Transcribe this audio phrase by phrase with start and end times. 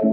[0.00, 0.06] Hey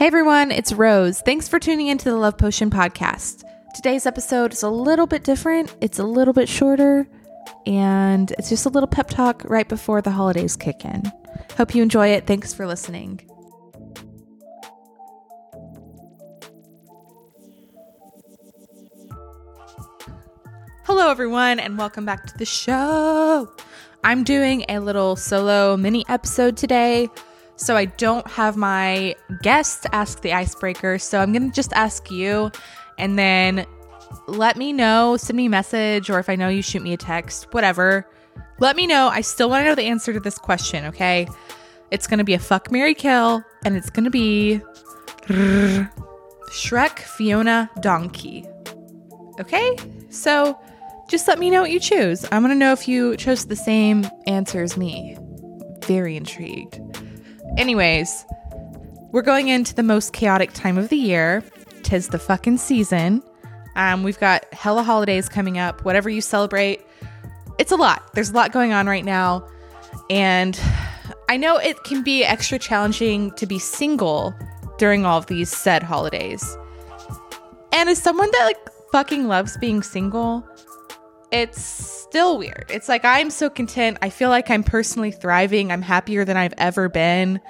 [0.00, 1.20] everyone, it's Rose.
[1.20, 3.44] Thanks for tuning into the Love Potion podcast.
[3.76, 7.06] Today's episode is a little bit different, it's a little bit shorter,
[7.64, 11.04] and it's just a little pep talk right before the holidays kick in.
[11.56, 12.26] Hope you enjoy it.
[12.26, 13.20] Thanks for listening.
[20.98, 23.52] Hello, everyone, and welcome back to the show.
[24.02, 27.10] I'm doing a little solo mini episode today
[27.56, 30.98] so I don't have my guest ask the icebreaker.
[30.98, 32.50] So I'm going to just ask you
[32.96, 33.66] and then
[34.26, 36.96] let me know, send me a message, or if I know you, shoot me a
[36.96, 38.08] text, whatever.
[38.58, 39.08] Let me know.
[39.08, 41.28] I still want to know the answer to this question, okay?
[41.90, 44.62] It's going to be a fuck, Mary kill, and it's going to be
[45.28, 48.46] Shrek, Fiona, Donkey.
[49.38, 49.76] Okay?
[50.08, 50.58] So
[51.08, 52.24] just let me know what you choose.
[52.32, 55.16] I want to know if you chose the same answer as me.
[55.84, 56.80] Very intrigued.
[57.56, 58.24] Anyways,
[59.12, 61.44] we're going into the most chaotic time of the year.
[61.82, 63.22] Tis the fucking season.
[63.76, 65.84] Um, we've got hella holidays coming up.
[65.84, 66.80] Whatever you celebrate,
[67.58, 68.12] it's a lot.
[68.14, 69.46] There's a lot going on right now.
[70.10, 70.60] And
[71.28, 74.34] I know it can be extra challenging to be single
[74.78, 76.56] during all of these said holidays.
[77.72, 78.58] And as someone that like
[78.92, 80.46] fucking loves being single,
[81.32, 82.66] it's still weird.
[82.70, 83.98] It's like I'm so content.
[84.02, 85.72] I feel like I'm personally thriving.
[85.72, 87.40] I'm happier than I've ever been.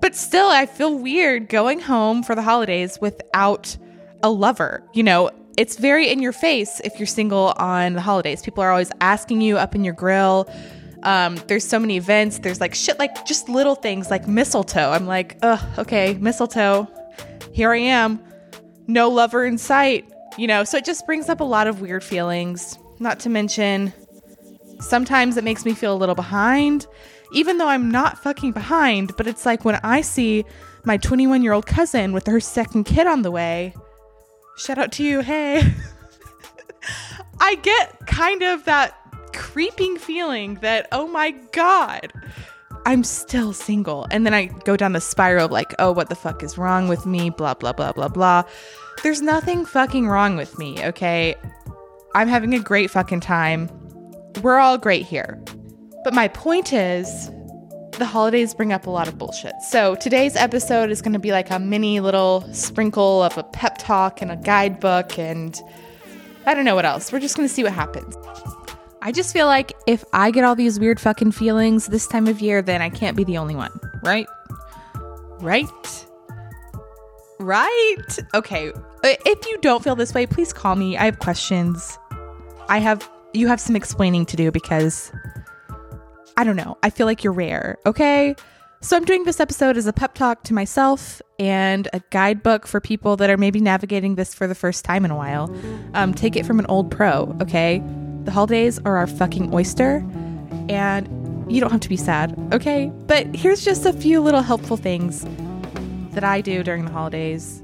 [0.00, 3.76] But still, I feel weird going home for the holidays without
[4.22, 4.82] a lover.
[4.94, 8.42] You know, it's very in your face if you're single on the holidays.
[8.42, 10.50] People are always asking you up in your grill.
[11.02, 12.38] Um, there's so many events.
[12.38, 14.90] There's like shit, like just little things like mistletoe.
[14.90, 16.88] I'm like, ugh, okay, mistletoe.
[17.52, 18.22] Here I am.
[18.86, 20.10] No lover in sight.
[20.38, 22.78] You know, so it just brings up a lot of weird feelings.
[23.00, 23.94] Not to mention,
[24.78, 26.86] sometimes it makes me feel a little behind,
[27.32, 29.16] even though I'm not fucking behind.
[29.16, 30.44] But it's like when I see
[30.84, 33.74] my 21 year old cousin with her second kid on the way,
[34.56, 35.62] shout out to you, hey.
[37.40, 38.96] I get kind of that
[39.32, 42.12] creeping feeling that, oh my God,
[42.84, 44.06] I'm still single.
[44.10, 46.86] And then I go down the spiral of like, oh, what the fuck is wrong
[46.86, 47.30] with me?
[47.30, 48.42] Blah, blah, blah, blah, blah.
[49.02, 51.34] There's nothing fucking wrong with me, okay?
[52.14, 53.70] I'm having a great fucking time.
[54.42, 55.42] We're all great here.
[56.02, 57.30] But my point is,
[57.98, 59.52] the holidays bring up a lot of bullshit.
[59.68, 63.78] So today's episode is going to be like a mini little sprinkle of a pep
[63.78, 65.60] talk and a guidebook and
[66.46, 67.12] I don't know what else.
[67.12, 68.16] We're just going to see what happens.
[69.02, 72.40] I just feel like if I get all these weird fucking feelings this time of
[72.40, 74.26] year, then I can't be the only one, right?
[75.40, 75.66] Right?
[77.38, 78.18] Right?
[78.34, 78.72] Okay.
[78.72, 80.96] Uh, if you don't feel this way, please call me.
[80.96, 81.98] I have questions.
[82.70, 85.12] I have you have some explaining to do because
[86.36, 86.78] I don't know.
[86.82, 88.36] I feel like you're rare, okay?
[88.80, 92.80] So I'm doing this episode as a pep talk to myself and a guidebook for
[92.80, 95.54] people that are maybe navigating this for the first time in a while.
[95.94, 97.82] Um, take it from an old pro, okay?
[98.24, 100.06] The holidays are our fucking oyster,
[100.68, 102.90] and you don't have to be sad, okay?
[103.06, 105.26] But here's just a few little helpful things
[106.12, 107.62] that I do during the holidays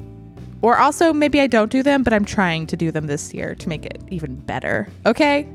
[0.66, 3.54] or also, maybe I don't do them, but I'm trying to do them this year
[3.54, 4.88] to make it even better.
[5.06, 5.48] Okay?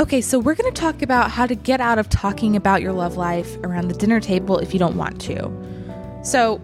[0.00, 2.92] Okay, so we're going to talk about how to get out of talking about your
[2.92, 5.48] love life around the dinner table if you don't want to.
[6.24, 6.60] So,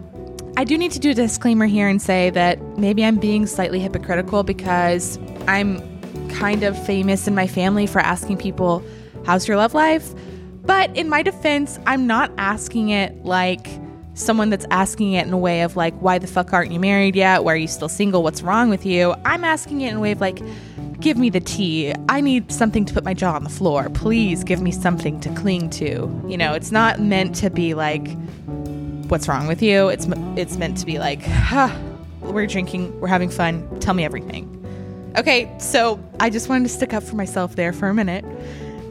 [0.57, 3.79] I do need to do a disclaimer here and say that maybe I'm being slightly
[3.79, 5.17] hypocritical because
[5.47, 5.79] I'm
[6.31, 8.83] kind of famous in my family for asking people,
[9.25, 10.13] How's your love life?
[10.63, 13.69] But in my defense, I'm not asking it like,
[14.17, 17.15] someone that's asking it in a way of like, why the fuck aren't you married
[17.15, 17.43] yet?
[17.43, 18.23] Why are you still single?
[18.23, 19.15] What's wrong with you?
[19.25, 20.41] I'm asking it in a way of like,
[20.99, 21.93] give me the tea.
[22.09, 23.89] I need something to put my jaw on the floor.
[23.89, 26.23] Please give me something to cling to.
[26.27, 28.07] You know, it's not meant to be like,
[29.07, 29.89] what's wrong with you?
[29.89, 31.75] It's it's meant to be like, huh,
[32.21, 33.79] we're drinking, we're having fun.
[33.79, 34.53] Tell me everything.
[35.17, 38.25] Okay, so I just wanted to stick up for myself there for a minute.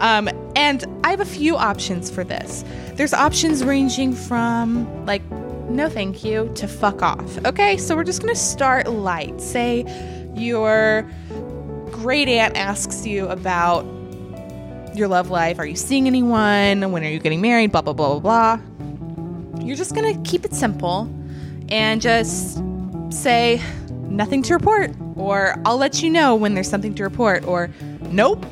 [0.00, 2.64] Um, and I have a few options for this.
[2.96, 5.22] There's options ranging from like,
[5.68, 7.44] no thank you, to fuck off.
[7.44, 9.38] Okay, so we're just gonna start light.
[9.40, 9.84] Say
[10.34, 11.06] your
[11.90, 13.84] great aunt asks you about
[14.94, 15.58] your love life.
[15.58, 16.90] Are you seeing anyone?
[16.90, 17.70] When are you getting married?
[17.70, 19.62] Blah, blah, blah, blah, blah.
[19.62, 21.12] You're just gonna keep it simple
[21.68, 22.62] and just
[23.10, 23.60] say,
[24.08, 27.70] nothing to report, or I'll let you know when there's something to report, or
[28.10, 28.46] nope,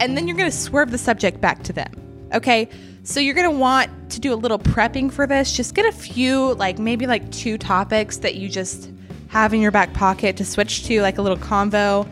[0.00, 1.92] and then you're to swerve the subject back to them.
[2.32, 2.70] Okay.
[3.06, 5.52] So you're going to want to do a little prepping for this.
[5.52, 8.90] Just get a few, like maybe like two topics that you just
[9.28, 12.10] have in your back pocket to switch to, like a little convo.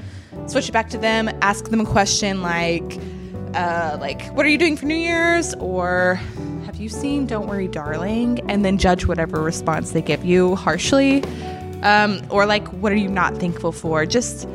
[0.49, 3.01] switch it back to them, ask them a question like,
[3.55, 5.53] uh, like, what are you doing for New Year's?
[5.55, 6.15] Or
[6.65, 8.49] have you seen Don't Worry, Darling?
[8.49, 11.25] And then judge whatever response they give you harshly.
[11.83, 14.07] Um, or like, what are you not thankful for?
[14.07, 14.49] Just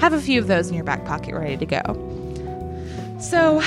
[0.00, 3.16] have a few of those in your back pocket ready to go.
[3.20, 3.62] So,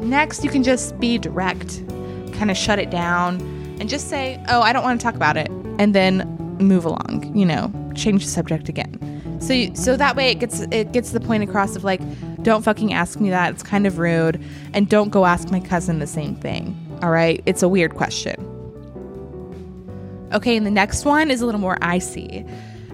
[0.00, 1.86] next, you can just be direct,
[2.34, 3.40] kind of shut it down,
[3.80, 5.50] and just say, Oh, I don't want to talk about it.
[5.78, 6.26] And then
[6.60, 9.38] move along, you know, change the subject again.
[9.40, 12.00] So, you, so that way it gets it gets the point across of like,
[12.42, 13.52] don't fucking ask me that.
[13.52, 14.42] It's kind of rude,
[14.74, 16.76] and don't go ask my cousin the same thing.
[17.02, 18.44] All right, it's a weird question.
[20.32, 22.44] Okay, and the next one is a little more icy.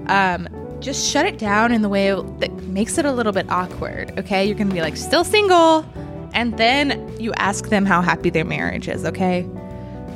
[0.06, 0.48] Um,
[0.80, 4.16] just shut it down in the way that makes it a little bit awkward.
[4.18, 5.86] Okay, you're gonna be like, still single,
[6.34, 9.04] and then you ask them how happy their marriage is.
[9.04, 9.40] Okay,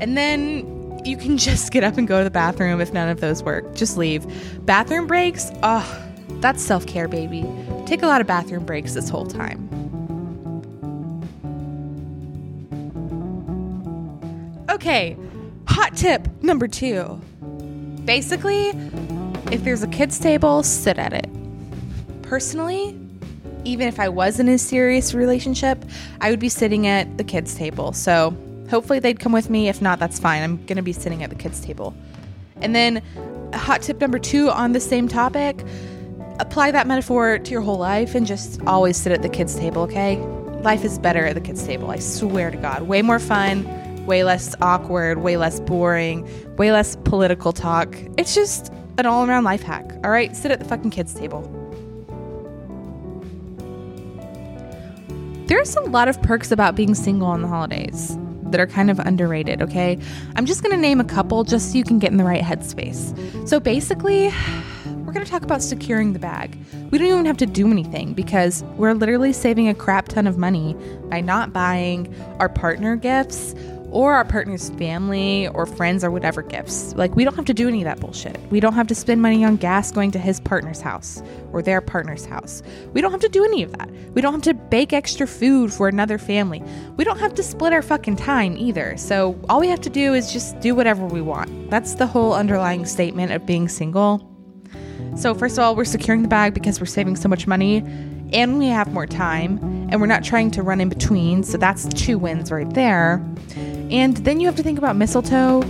[0.00, 3.20] and then you can just get up and go to the bathroom if none of
[3.20, 3.74] those work.
[3.74, 4.26] Just leave.
[4.66, 6.04] Bathroom breaks, oh,
[6.40, 7.46] that's self care, baby.
[7.86, 9.68] Take a lot of bathroom breaks this whole time.
[14.70, 15.16] Okay,
[15.66, 17.20] hot tip number two.
[18.04, 18.68] Basically,
[19.50, 21.28] if there's a kids' table, sit at it.
[22.22, 22.98] Personally,
[23.64, 25.84] even if I was in a serious relationship,
[26.20, 27.92] I would be sitting at the kids' table.
[27.92, 28.36] So
[28.70, 29.68] hopefully they'd come with me.
[29.68, 30.42] If not, that's fine.
[30.42, 31.94] I'm going to be sitting at the kids' table.
[32.60, 33.02] And then,
[33.54, 35.64] hot tip number two on the same topic
[36.40, 39.82] apply that metaphor to your whole life and just always sit at the kids' table,
[39.82, 40.18] okay?
[40.62, 42.82] Life is better at the kids' table, I swear to God.
[42.82, 47.96] Way more fun, way less awkward, way less boring, way less political talk.
[48.16, 50.34] It's just an all around life hack, all right?
[50.36, 51.57] Sit at the fucking kids' table.
[55.48, 58.18] There's a lot of perks about being single on the holidays
[58.50, 59.98] that are kind of underrated, okay?
[60.36, 63.48] I'm just gonna name a couple just so you can get in the right headspace.
[63.48, 64.30] So basically,
[65.06, 66.58] we're to talk about securing the bag.
[66.90, 70.36] We don't even have to do anything because we're literally saving a crap ton of
[70.36, 70.76] money
[71.08, 73.54] by not buying our partner gifts
[73.90, 76.94] or our partner's family or friends or whatever gifts.
[76.94, 78.38] Like, we don't have to do any of that bullshit.
[78.50, 81.80] We don't have to spend money on gas going to his partner's house or their
[81.80, 82.62] partner's house.
[82.92, 83.90] We don't have to do any of that.
[84.14, 86.62] We don't have to bake extra food for another family.
[86.96, 88.96] We don't have to split our fucking time either.
[88.96, 91.70] So, all we have to do is just do whatever we want.
[91.70, 94.28] That's the whole underlying statement of being single.
[95.16, 97.78] So, first of all, we're securing the bag because we're saving so much money
[98.32, 99.58] and we have more time
[99.90, 101.42] and we're not trying to run in between.
[101.42, 103.24] So, that's two wins right there.
[103.90, 105.62] And then you have to think about mistletoe.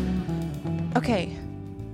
[0.96, 1.36] Okay,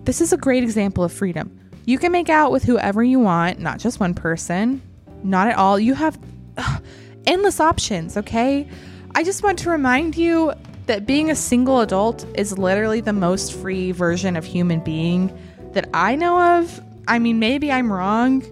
[0.05, 1.59] this is a great example of freedom.
[1.85, 4.81] You can make out with whoever you want, not just one person,
[5.23, 5.79] not at all.
[5.79, 6.19] You have
[6.57, 6.83] ugh,
[7.27, 8.69] endless options, okay?
[9.15, 10.53] I just want to remind you
[10.87, 15.37] that being a single adult is literally the most free version of human being
[15.73, 18.43] that I know of I mean, maybe I'm wrong,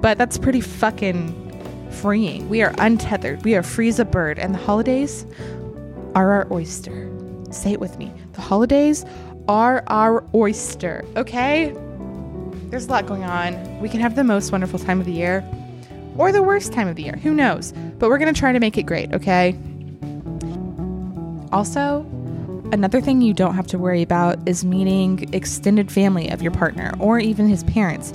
[0.00, 2.48] but that's pretty fucking freeing.
[2.48, 3.44] We are untethered.
[3.44, 4.38] We are free as a bird.
[4.38, 5.26] And the holidays
[6.14, 7.10] are our oyster.
[7.50, 8.12] Say it with me.
[8.32, 9.04] The holidays
[9.48, 11.74] are our oyster, okay?
[12.70, 13.80] There's a lot going on.
[13.80, 15.44] We can have the most wonderful time of the year
[16.16, 17.16] or the worst time of the year.
[17.16, 17.72] Who knows?
[17.98, 19.56] But we're going to try to make it great, okay?
[21.52, 22.06] Also,
[22.72, 26.92] Another thing you don't have to worry about is meeting extended family of your partner
[26.98, 28.12] or even his parents.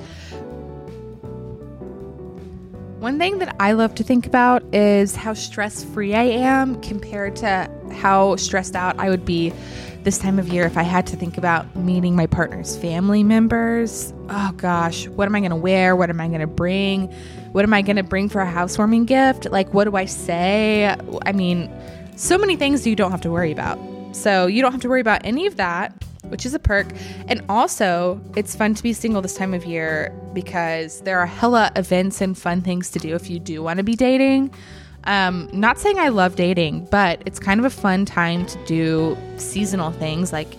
[3.00, 7.38] One thing that I love to think about is how stress free I am compared
[7.38, 9.54] to how stressed out I would be
[10.04, 14.14] this time of year if I had to think about meeting my partner's family members.
[14.28, 15.96] Oh gosh, what am I going to wear?
[15.96, 17.10] What am I going to bring?
[17.54, 19.50] What am I going to bring for a housewarming gift?
[19.50, 20.94] Like, what do I say?
[21.26, 21.74] I mean,
[22.18, 23.80] so many things you don't have to worry about.
[24.14, 25.94] So you don't have to worry about any of that,
[26.30, 26.88] which is a perk.
[27.28, 31.72] And also, it's fun to be single this time of year because there are hella
[31.76, 34.54] events and fun things to do if you do want to be dating.
[35.06, 39.18] Um, not saying I love dating, but it's kind of a fun time to do
[39.38, 40.56] seasonal things like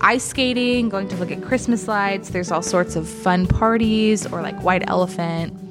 [0.00, 2.30] ice skating, going to look at Christmas lights.
[2.30, 5.63] There's all sorts of fun parties or like White Elephant.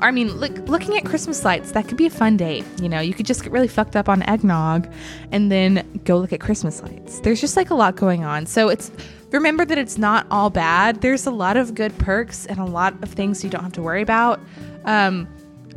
[0.00, 2.64] I mean, look, looking at Christmas lights, that could be a fun date.
[2.80, 4.88] You know, you could just get really fucked up on eggnog
[5.32, 7.18] and then go look at Christmas lights.
[7.20, 8.46] There's just like a lot going on.
[8.46, 8.92] So it's
[9.32, 11.00] remember that it's not all bad.
[11.00, 13.82] There's a lot of good perks and a lot of things you don't have to
[13.82, 14.40] worry about.
[14.84, 15.26] Um,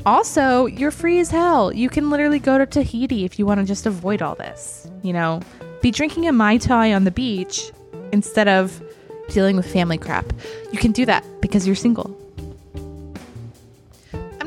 [0.06, 1.74] also, you're free as hell.
[1.74, 4.88] You can literally go to Tahiti if you want to just avoid all this.
[5.02, 5.42] You know,
[5.82, 7.72] be drinking a Mai Tai on the beach
[8.12, 8.82] instead of
[9.30, 10.32] dealing with family crap.
[10.72, 12.21] You can do that because you're single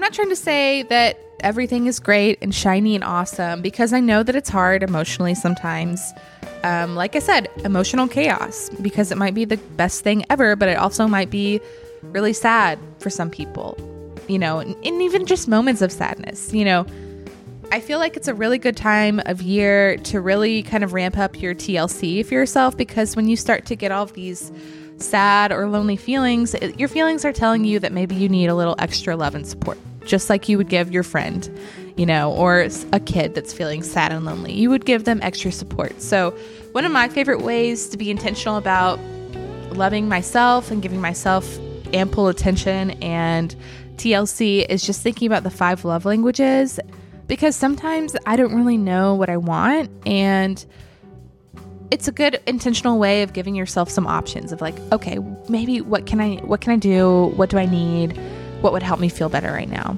[0.05, 4.23] not trying to say that everything is great and shiny and awesome because I know
[4.23, 6.13] that it's hard emotionally sometimes.
[6.63, 10.69] Um, like I said, emotional chaos because it might be the best thing ever, but
[10.69, 11.59] it also might be
[12.03, 13.79] really sad for some people.
[14.29, 16.87] you know, and, and even just moments of sadness, you know.
[17.73, 21.17] I feel like it's a really good time of year to really kind of ramp
[21.17, 24.53] up your TLC for yourself because when you start to get all of these
[24.99, 28.55] sad or lonely feelings, it, your feelings are telling you that maybe you need a
[28.55, 31.49] little extra love and support, just like you would give your friend,
[31.97, 34.53] you know, or a kid that's feeling sad and lonely.
[34.53, 36.01] You would give them extra support.
[36.01, 36.31] So,
[36.73, 38.99] one of my favorite ways to be intentional about
[39.73, 41.59] loving myself and giving myself
[41.93, 43.55] ample attention and
[43.97, 46.81] TLC is just thinking about the five love languages
[47.27, 50.65] because sometimes I don't really know what I want and
[51.91, 55.19] it's a good intentional way of giving yourself some options of like okay
[55.49, 58.19] maybe what can I what can I do what do I need
[58.65, 59.97] what would help me feel better right now.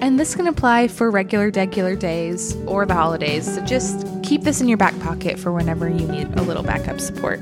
[0.00, 4.60] And this can apply for regular regular days or the holidays so just keep this
[4.60, 7.40] in your back pocket for whenever you need a little backup support.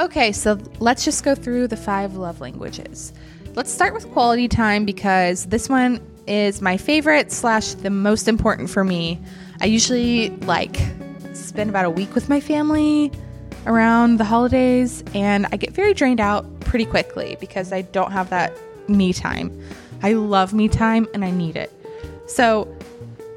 [0.00, 3.12] Okay so let's just go through the five love languages.
[3.54, 8.68] Let's start with quality time because this one is my favorite slash the most important
[8.68, 9.20] for me.
[9.60, 10.80] I usually like
[11.34, 13.12] spend about a week with my family
[13.64, 18.30] around the holidays, and I get very drained out pretty quickly because I don't have
[18.30, 18.52] that
[18.88, 19.50] me time.
[20.02, 21.72] I love me time and I need it.
[22.26, 22.68] So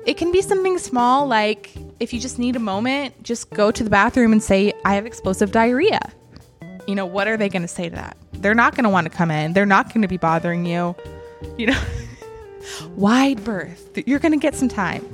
[0.06, 3.84] it can be something small like if you just need a moment, just go to
[3.84, 6.00] the bathroom and say, I have explosive diarrhea.
[6.88, 8.18] You know, what are they going to say to that?
[8.34, 9.54] They're not going to want to come in.
[9.54, 10.96] They're not going to be bothering you.
[11.58, 11.82] You know,
[12.96, 13.98] wide berth.
[14.06, 15.06] You're going to get some time.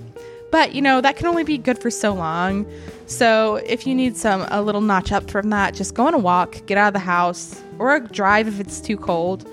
[0.52, 2.66] But, you know, that can only be good for so long.
[3.06, 6.18] So, if you need some a little notch up from that, just go on a
[6.18, 9.50] walk, get out of the house, or a drive if it's too cold.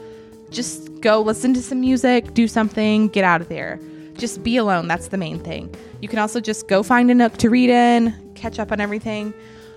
[0.50, 3.78] Just go listen to some music, do something, get out of there.
[4.14, 4.88] Just be alone.
[4.88, 5.74] That's the main thing.
[6.00, 9.32] You can also just go find a nook to read in, catch up on everything.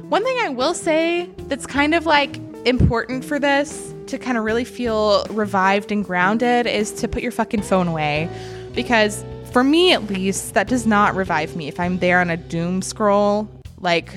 [0.10, 4.44] One thing I will say that's kind of like important for this to kind of
[4.44, 8.30] really feel revived and grounded is to put your fucking phone away.
[8.74, 11.68] Because for me, at least, that does not revive me.
[11.68, 13.50] If I'm there on a doom scroll,
[13.80, 14.14] like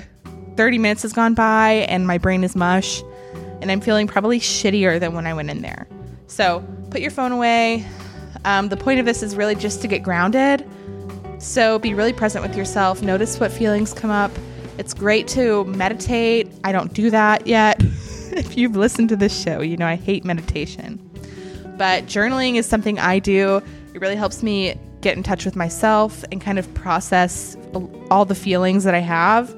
[0.57, 3.03] 30 minutes has gone by and my brain is mush,
[3.61, 5.87] and I'm feeling probably shittier than when I went in there.
[6.27, 7.87] So put your phone away.
[8.45, 10.69] Um, the point of this is really just to get grounded.
[11.39, 13.03] So be really present with yourself.
[13.03, 14.31] Notice what feelings come up.
[14.79, 16.51] It's great to meditate.
[16.65, 17.81] I don't do that yet.
[17.83, 20.99] if you've listened to this show, you know I hate meditation.
[21.77, 23.63] But journaling is something I do.
[23.95, 27.57] It really helps me get in touch with myself and kind of process
[28.11, 29.55] all the feelings that I have.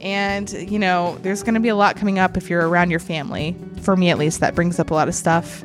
[0.00, 3.00] And, you know, there's going to be a lot coming up if you're around your
[3.00, 3.56] family.
[3.82, 5.64] For me, at least, that brings up a lot of stuff.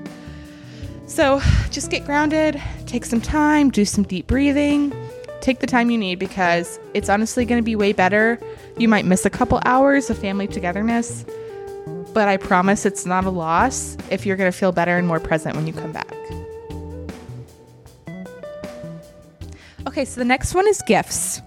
[1.13, 1.39] So
[1.69, 4.91] just get grounded, take some time, do some deep breathing.
[5.41, 8.39] Take the time you need because it's honestly going to be way better.
[8.79, 11.23] You might miss a couple hours of family togetherness,
[12.15, 15.19] but I promise it's not a loss if you're going to feel better and more
[15.19, 16.11] present when you come back.
[19.85, 21.43] Okay, so the next one is gifts.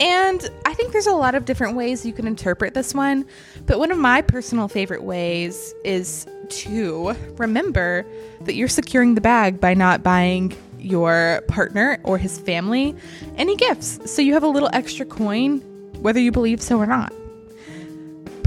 [0.00, 3.26] And I think there's a lot of different ways you can interpret this one,
[3.66, 8.06] but one of my personal favorite ways is to remember
[8.42, 12.94] that you're securing the bag by not buying your partner or his family
[13.36, 13.98] any gifts.
[14.10, 15.60] So you have a little extra coin,
[16.00, 17.12] whether you believe so or not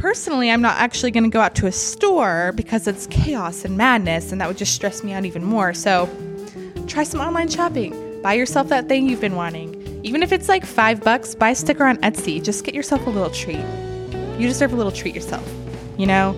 [0.01, 3.77] personally, I'm not actually going to go out to a store because it's chaos and
[3.77, 5.75] madness, and that would just stress me out even more.
[5.75, 6.10] So,
[6.88, 8.20] try some online shopping.
[8.24, 9.81] Buy yourself that thing you've been wanting.
[10.03, 12.43] Even if it's like five bucks, buy a sticker on Etsy.
[12.43, 13.63] Just get yourself a little treat.
[14.39, 15.48] You deserve a little treat yourself,
[15.98, 16.36] you know?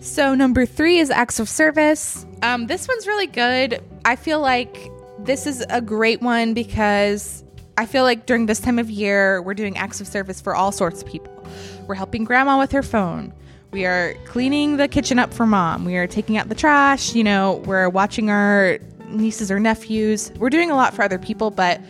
[0.00, 2.26] So, number three is acts of service.
[2.42, 3.80] Um, this one's really good.
[4.04, 4.90] I feel like
[5.20, 7.44] this is a great one because
[7.78, 10.72] I feel like during this time of year, we're doing acts of service for all
[10.72, 11.46] sorts of people.
[11.86, 13.32] We're helping grandma with her phone.
[13.70, 15.84] We are cleaning the kitchen up for mom.
[15.84, 17.14] We are taking out the trash.
[17.14, 18.78] You know, we're watching our
[19.12, 20.32] nieces or nephews.
[20.38, 21.80] We're doing a lot for other people, but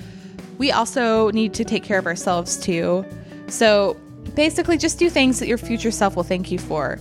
[0.58, 3.04] we also need to take care of ourselves too.
[3.48, 3.96] So
[4.34, 6.98] basically, just do things that your future self will thank you for.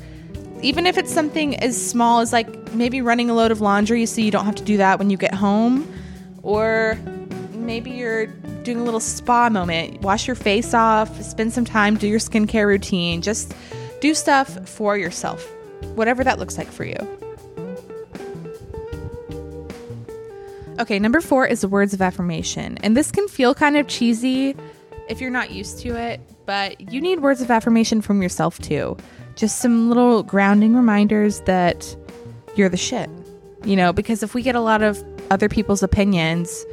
[0.62, 4.22] Even if it's something as small as like maybe running a load of laundry so
[4.22, 5.92] you don't have to do that when you get home,
[6.44, 6.98] or
[7.54, 8.28] maybe you're
[8.64, 10.02] doing a little spa moment.
[10.02, 13.22] Wash your face off, spend some time, do your skincare routine.
[13.22, 13.54] Just
[14.02, 15.48] do stuff for yourself,
[15.96, 16.98] whatever that looks like for you.
[20.82, 22.80] Okay, number four is words of affirmation.
[22.80, 24.56] And this can feel kind of cheesy
[25.08, 28.98] if you're not used to it, but you need words of affirmation from yourself too.
[29.36, 31.96] Just some little grounding reminders that
[32.56, 33.12] you're the shit,
[33.64, 36.66] you know, because if we get a lot of other people's opinions,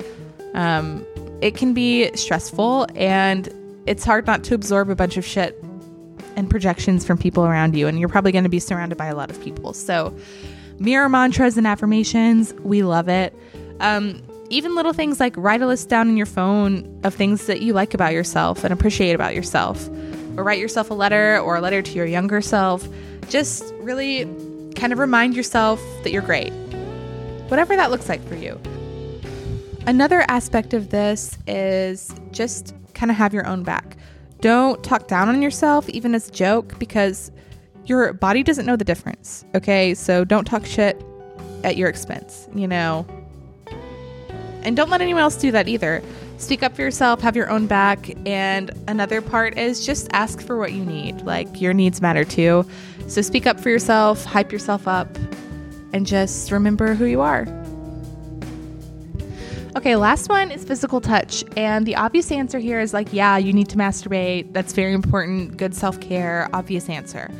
[0.55, 1.05] um,
[1.43, 3.53] it can be stressful and
[3.85, 5.63] it's hard not to absorb a bunch of shit
[6.35, 7.87] and projections from people around you.
[7.87, 9.75] And you're probably going to be surrounded by a lot of people.
[9.75, 10.17] So
[10.79, 12.55] mirror mantras and affirmations.
[12.63, 13.35] We love it.
[13.81, 17.61] Um, even little things like write a list down in your phone of things that
[17.61, 19.89] you like about yourself and appreciate about yourself,
[20.37, 22.89] or write yourself a letter or a letter to your younger self.
[23.29, 24.25] Just really
[24.75, 26.51] kind of remind yourself that you're great,
[27.49, 28.59] whatever that looks like for you.
[29.87, 33.97] Another aspect of this is just kind of have your own back.
[34.41, 37.31] Don't talk down on yourself, even as a joke, because
[37.87, 39.45] your body doesn't know the difference.
[39.55, 41.03] Okay, so don't talk shit
[41.65, 43.07] at your expense, you know.
[44.63, 46.03] And don't let anyone else do that either.
[46.39, 48.11] Speak up for yourself, have your own back.
[48.27, 51.23] And another part is just ask for what you need.
[51.23, 52.65] Like, your needs matter too.
[53.07, 55.17] So speak up for yourself, hype yourself up,
[55.93, 57.47] and just remember who you are.
[59.77, 61.45] Okay, last one is physical touch.
[61.57, 64.53] And the obvious answer here is like, yeah, you need to masturbate.
[64.53, 65.57] That's very important.
[65.57, 67.31] Good self care, obvious answer.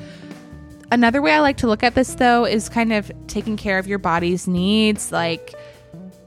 [0.91, 3.87] Another way I like to look at this though is kind of taking care of
[3.87, 5.55] your body's needs, like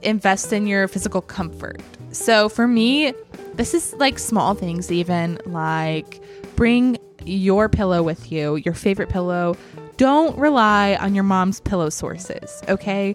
[0.02, 1.80] invest in your physical comfort.
[2.10, 3.12] So for me,
[3.54, 6.20] this is like small things, even like
[6.56, 9.56] bring your pillow with you, your favorite pillow.
[9.96, 13.14] Don't rely on your mom's pillow sources, okay?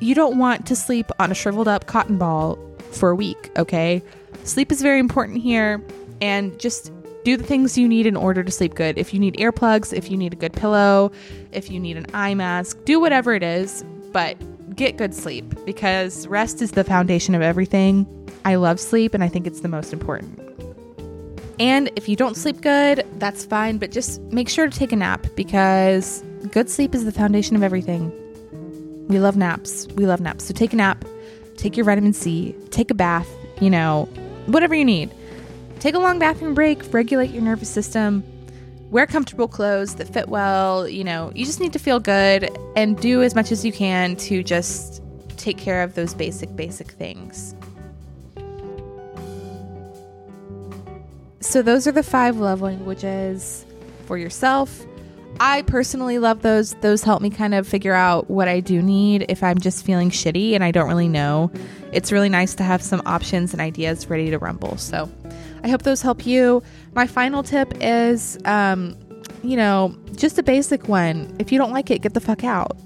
[0.00, 2.58] You don't want to sleep on a shriveled up cotton ball
[2.90, 4.02] for a week, okay?
[4.42, 5.82] Sleep is very important here,
[6.20, 6.92] and just
[7.24, 8.98] do the things you need in order to sleep good.
[8.98, 11.10] If you need earplugs, if you need a good pillow,
[11.52, 14.36] if you need an eye mask, do whatever it is, but
[14.74, 18.06] get good sleep because rest is the foundation of everything.
[18.44, 20.40] I love sleep and I think it's the most important.
[21.58, 24.96] And if you don't sleep good, that's fine, but just make sure to take a
[24.96, 28.12] nap because good sleep is the foundation of everything.
[29.08, 29.86] We love naps.
[29.94, 30.44] We love naps.
[30.44, 31.04] So take a nap,
[31.56, 33.28] take your vitamin C, take a bath,
[33.60, 34.08] you know,
[34.46, 35.12] whatever you need.
[35.78, 38.24] Take a long bathroom break, regulate your nervous system,
[38.94, 40.88] wear comfortable clothes that fit well.
[40.88, 44.14] You know, you just need to feel good and do as much as you can
[44.16, 45.02] to just
[45.36, 47.56] take care of those basic, basic things.
[51.40, 53.66] So, those are the five love languages
[54.06, 54.86] for yourself.
[55.40, 56.74] I personally love those.
[56.74, 60.10] Those help me kind of figure out what I do need if I'm just feeling
[60.10, 61.50] shitty and I don't really know.
[61.92, 64.76] It's really nice to have some options and ideas ready to rumble.
[64.76, 65.10] So,
[65.64, 66.62] I hope those help you.
[66.92, 68.96] My final tip is, um,
[69.42, 71.34] you know, just a basic one.
[71.38, 72.76] If you don't like it, get the fuck out.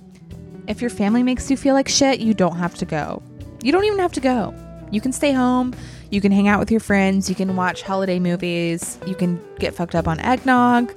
[0.69, 3.21] If your family makes you feel like shit, you don't have to go.
[3.65, 4.55] You don't even have to go.
[4.93, 5.75] You can stay home.
[6.11, 7.29] You can hang out with your friends.
[7.29, 8.99] You can watch holiday movies.
[9.07, 10.95] You can get fucked up on eggnog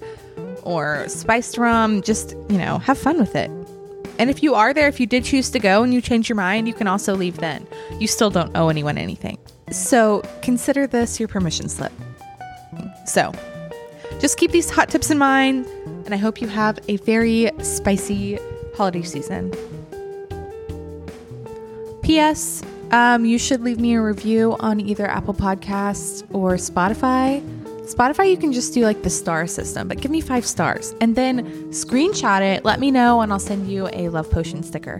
[0.62, 2.04] or spiced rum.
[2.04, 3.50] Just, you know, have fun with it.
[4.20, 6.36] And if you are there, if you did choose to go and you change your
[6.36, 7.66] mind, you can also leave then.
[7.98, 9.40] You still don't owe anyone anything.
[9.72, 11.92] So consider this your permission slip.
[13.06, 13.32] So
[14.20, 15.66] just keep these hot tips in mind,
[16.06, 18.38] and I hope you have a very spicy
[18.76, 19.52] holiday season.
[22.04, 22.62] P.S.
[22.92, 27.42] Um, you should leave me a review on either Apple Podcasts or Spotify.
[27.86, 31.16] Spotify, you can just do like the star system, but give me five stars and
[31.16, 32.66] then screenshot it.
[32.66, 35.00] Let me know, and I'll send you a Love Potion sticker.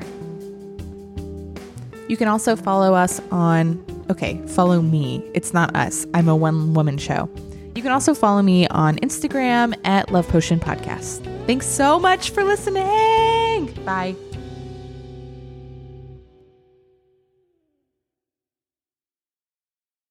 [2.08, 5.24] You can also follow us on Okay, follow me.
[5.34, 6.06] It's not us.
[6.14, 7.30] I'm a one woman show.
[7.76, 11.24] You can also follow me on Instagram at Love Potion Podcast.
[11.48, 13.72] Thanks so much for listening.
[13.86, 14.14] Bye.